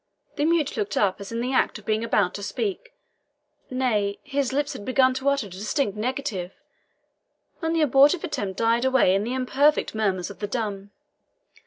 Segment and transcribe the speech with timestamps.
[0.35, 2.95] The mute looked up as in the act of being about to speak
[3.69, 6.55] nay, his lips had begun to utter a distinct negative
[7.59, 10.89] when the abortive attempt died away in the imperfect murmurs of the dumb.